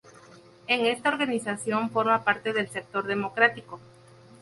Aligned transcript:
En 0.65 0.87
esta 0.87 1.09
organización 1.09 1.91
forma 1.91 2.23
parte 2.23 2.53
del 2.53 2.67
sector 2.71 3.05
democrático. 3.05 3.79